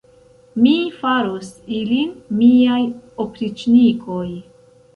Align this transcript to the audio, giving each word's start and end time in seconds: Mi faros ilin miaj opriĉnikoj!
Mi 0.61 0.71
faros 1.01 1.51
ilin 1.81 2.17
miaj 2.41 2.81
opriĉnikoj! 3.27 4.27